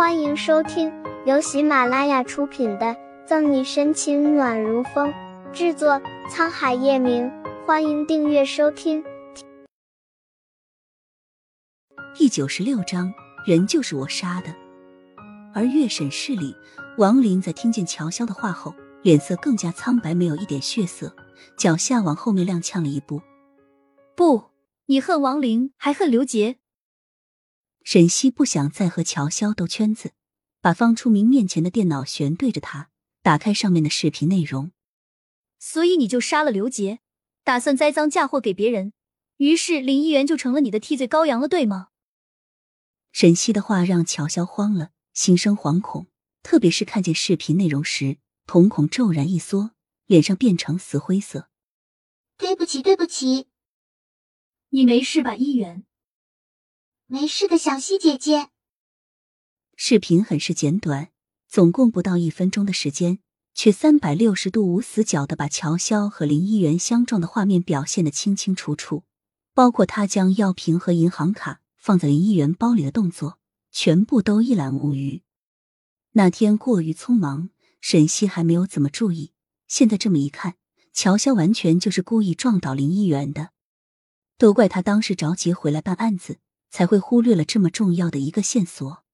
[0.00, 0.90] 欢迎收听
[1.26, 2.86] 由喜马拉雅出品的
[3.26, 5.12] 《赠你深情暖如风》，
[5.52, 7.30] 制作沧海夜明。
[7.66, 9.04] 欢迎订阅收听。
[12.14, 13.12] 第九十六章，
[13.44, 14.46] 人就是我杀的。
[15.52, 16.56] 而月审室里，
[16.96, 21.14] 王林在听见乔潇的话后，脸色更加苍白，没有一点血色，
[21.58, 23.20] 脚下往后面踉跄了一步。
[24.16, 24.44] 不，
[24.86, 26.56] 你恨王林，还恨刘杰。
[27.82, 30.12] 沈西不想再和乔潇兜圈子，
[30.60, 32.90] 把方初明面前的电脑悬对着他，
[33.22, 34.72] 打开上面的视频内容。
[35.58, 37.00] 所以你就杀了刘杰，
[37.42, 38.92] 打算栽赃嫁祸给别人，
[39.38, 41.88] 于是林一元就成了你的替罪羔羊了，对吗？
[43.12, 46.06] 沈西的话让乔潇慌了，心生惶恐，
[46.42, 49.72] 特别是看见视频内容时，瞳孔骤然一缩，
[50.06, 51.48] 脸上变成死灰色。
[52.36, 53.48] 对不起，对不起，
[54.68, 55.84] 你没事吧，一元？
[57.12, 58.50] 没事的，小溪姐姐。
[59.74, 61.08] 视频很是简短，
[61.48, 63.18] 总共不到一分钟的时间，
[63.52, 69.02] 却三百六十度无死角的把乔潇和林一元相撞的画面表现的清清楚楚，
[69.54, 73.40] 包括他将药瓶和银行卡放在林一元包里的动作，
[73.72, 75.22] 全部都一览无余。
[76.12, 79.32] 那天过于匆忙，沈西还没有怎么注意，
[79.66, 80.54] 现在这么一看，
[80.92, 83.50] 乔潇完全就是故意撞倒林一元的，
[84.38, 86.38] 都怪他当时着急回来办案子。
[86.70, 89.04] 才会忽略了这么重要的一个线索。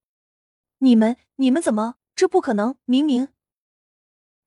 [0.79, 1.95] 你们，你们怎么？
[2.15, 2.77] 这不可能！
[2.85, 3.29] 明明，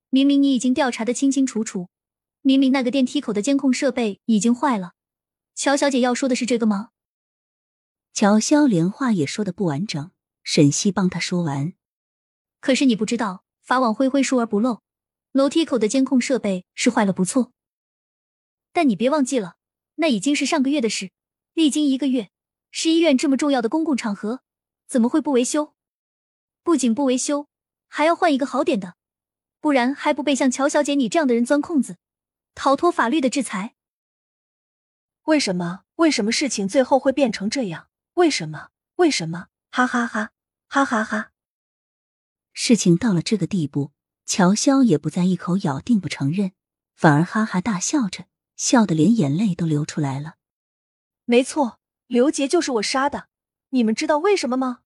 [0.08, 1.88] 明明你已经调查的清清楚楚，
[2.42, 4.94] 明明那个电梯口的监控设备已经坏了。
[5.54, 6.90] 乔小姐要说的是这个吗？
[8.12, 10.10] 乔潇连话也说的不完整，
[10.42, 11.74] 沈西帮他说完。
[12.60, 14.82] 可是你不知道，法网恢恢，疏而不漏。
[15.32, 17.52] 楼梯口的监控设备是坏了，不错。
[18.72, 19.56] 但你别忘记了，
[19.96, 21.12] 那已经是上个月的事，
[21.54, 22.30] 历经一个月。
[22.70, 24.42] 市医院这么重要的公共场合，
[24.86, 25.74] 怎么会不维修？
[26.62, 27.48] 不仅不维修，
[27.88, 28.94] 还要换一个好点的，
[29.60, 31.96] 不然还不被像乔小姐你这样的人钻空子，
[32.54, 33.74] 逃脱法律的制裁？
[35.24, 35.82] 为什么？
[35.96, 37.88] 为什么事情最后会变成这样？
[38.14, 38.68] 为什么？
[38.96, 39.48] 为什么？
[39.70, 40.30] 哈哈哈！
[40.68, 41.32] 哈哈哈！
[42.52, 43.92] 事情到了这个地步，
[44.24, 46.52] 乔潇也不再一口咬定不承认，
[46.94, 50.36] 反而哈哈大笑着，笑得连眼泪都流出来了。
[51.24, 51.79] 没错。
[52.10, 53.28] 刘杰就是我杀的，
[53.68, 54.80] 你们知道为什么吗？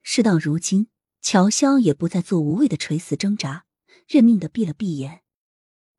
[0.00, 0.88] 事到如今，
[1.20, 3.66] 乔潇也不再做无谓的垂死挣扎，
[4.06, 5.22] 认命的闭了闭眼。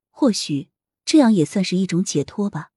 [0.10, 0.72] 或许
[1.06, 2.72] 这样也算是一种解脱吧。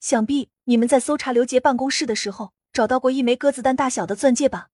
[0.00, 4.70] 想必你们在搜查刘杰办公室的时候，找到过一枚鸽子蛋大小的钻戒吧？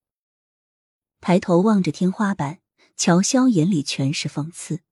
[1.20, 2.60] 抬头望着天花板，
[2.96, 4.82] 乔潇眼里全是讽刺。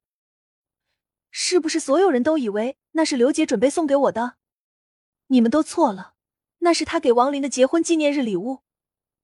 [1.30, 4.38] 是不是所有人都以为那是刘杰准备送给我的？
[5.28, 6.13] 你们都错了。
[6.64, 8.60] 那是他给王林的结婚纪念日礼物，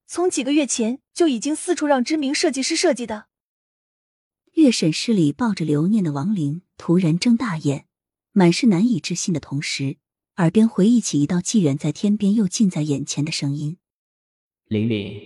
[0.05, 3.25] 从几个月前就已经四处让知名设计师设计的。
[4.53, 7.87] 月审室里抱着留念的王林突然睁大眼，
[8.31, 9.97] 满是难以置信的同时，
[10.37, 13.77] 耳边回忆起一道既远在天边又近在眼前的声音
[14.69, 15.19] ：“玲玲，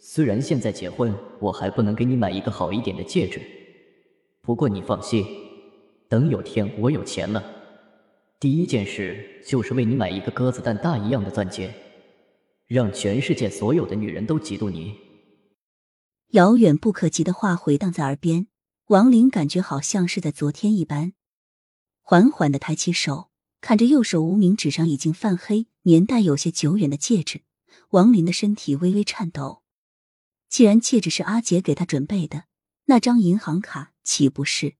[0.00, 3.40] 虽然现在结婚，我还不能给你买一个好一点的戒指，
[4.40, 5.24] 不过你放心，
[6.08, 7.40] 等有天我有钱了。”
[8.42, 11.72] 第一件事就是为你买一个鸽子蛋大一样的钻戒，
[12.66, 14.98] 让全世界所有的女人都嫉妒你。
[16.30, 18.48] 遥远不可及的话回荡在耳边，
[18.86, 21.12] 王林感觉好像是在昨天一般，
[22.00, 27.42] 缓缓的抬起手，看着右手无名指上已经泛黑、年代有些久远的戒指，
[27.90, 29.62] 王林的身体微微颤抖。
[30.48, 32.46] 既然戒指是阿杰给他准备的，
[32.86, 34.74] 那张银行卡岂不是？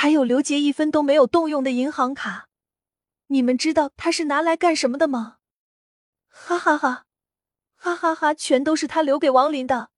[0.00, 2.46] 还有刘杰一分都没有动用的银行卡，
[3.26, 5.38] 你们知道他是拿来干什么的吗？
[6.28, 7.06] 哈哈哈，
[7.74, 9.90] 哈哈哈，全都是他留给王林的。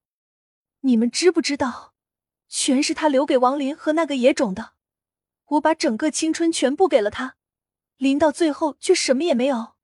[0.80, 1.92] 你们知不知道，
[2.48, 4.72] 全是他留给王林和那个野种的。
[5.44, 7.36] 我把整个青春全部给了他，
[7.98, 9.74] 临到最后却什么也没有。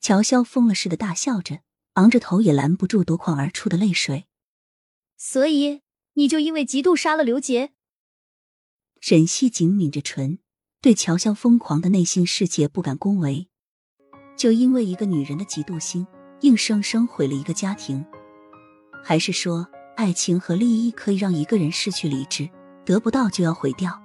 [0.00, 1.62] 乔潇疯了似的大笑着，
[1.94, 4.28] 昂着头也拦不住夺眶而出的泪水。
[5.16, 5.82] 所以
[6.12, 7.72] 你就因为嫉妒杀了刘杰？
[9.02, 10.38] 沈西紧抿着唇，
[10.80, 13.48] 对乔潇疯狂的内心世界不敢恭维。
[14.36, 16.06] 就因为一个女人的嫉妒心，
[16.42, 18.06] 硬生生毁了一个家庭？
[19.02, 19.66] 还是说，
[19.96, 22.48] 爱情和利益可以让一个人失去理智，
[22.84, 24.00] 得不到就要毁掉？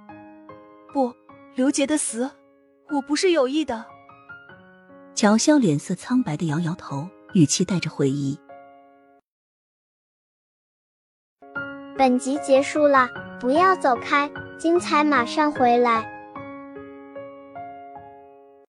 [0.92, 1.14] 不，
[1.54, 2.28] 刘杰的死，
[2.90, 3.86] 我不是有意的。
[5.14, 8.36] 乔潇脸色苍白的摇摇头，语气带着悔意。
[11.96, 13.08] 本集结束了，
[13.40, 14.28] 不要走开。
[14.58, 16.17] 精彩马上回来。